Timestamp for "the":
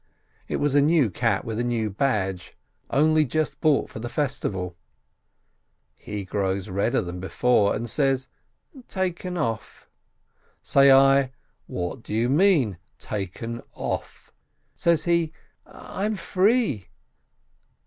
3.99-4.09